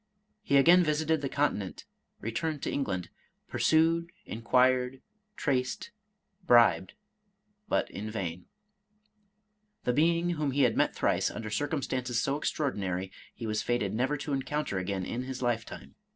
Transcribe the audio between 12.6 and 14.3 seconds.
dinary, he was fated never